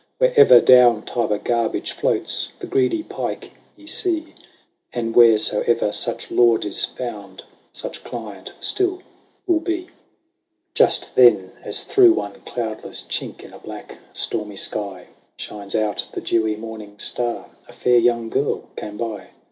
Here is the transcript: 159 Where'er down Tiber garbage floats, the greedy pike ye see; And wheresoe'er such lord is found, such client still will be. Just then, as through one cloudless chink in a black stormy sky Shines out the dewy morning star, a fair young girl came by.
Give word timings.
159 0.17 0.49
Where'er 0.49 0.65
down 0.65 1.03
Tiber 1.05 1.37
garbage 1.37 1.91
floats, 1.91 2.53
the 2.57 2.65
greedy 2.65 3.03
pike 3.03 3.51
ye 3.75 3.85
see; 3.85 4.33
And 4.91 5.13
wheresoe'er 5.15 5.91
such 5.93 6.31
lord 6.31 6.65
is 6.65 6.85
found, 6.85 7.43
such 7.71 8.03
client 8.03 8.51
still 8.59 9.03
will 9.45 9.59
be. 9.59 9.89
Just 10.73 11.13
then, 11.13 11.51
as 11.61 11.83
through 11.83 12.13
one 12.13 12.41
cloudless 12.47 13.03
chink 13.09 13.41
in 13.41 13.53
a 13.53 13.59
black 13.59 13.99
stormy 14.11 14.55
sky 14.55 15.05
Shines 15.37 15.75
out 15.75 16.07
the 16.13 16.21
dewy 16.21 16.55
morning 16.55 16.97
star, 16.97 17.49
a 17.67 17.71
fair 17.71 17.99
young 17.99 18.29
girl 18.31 18.63
came 18.75 18.97
by. 18.97 19.27